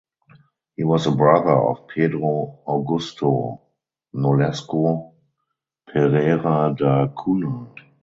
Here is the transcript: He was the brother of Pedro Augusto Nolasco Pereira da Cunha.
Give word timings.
He 0.77 0.83
was 0.83 1.05
the 1.05 1.11
brother 1.11 1.51
of 1.55 1.87
Pedro 1.87 2.61
Augusto 2.67 3.59
Nolasco 4.15 5.11
Pereira 5.85 6.73
da 6.75 7.07
Cunha. 7.09 7.67